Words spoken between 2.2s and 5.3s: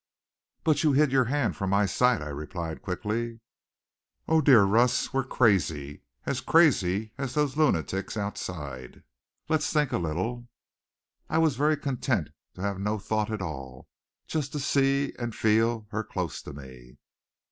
I replied quickly. "Oh dear Russ, we're